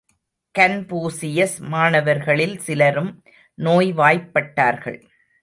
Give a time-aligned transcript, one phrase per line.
[0.55, 3.11] Confucius மாணவர்களில் சிலரும்
[3.57, 4.99] நோய்வாய்ப்பட்டார்கள்.